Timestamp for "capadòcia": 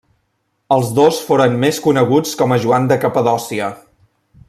3.07-3.73